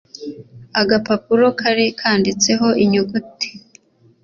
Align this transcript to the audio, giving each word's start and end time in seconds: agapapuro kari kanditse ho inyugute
agapapuro 0.81 1.45
kari 1.59 1.85
kanditse 1.99 2.51
ho 2.59 2.69
inyugute 2.83 3.47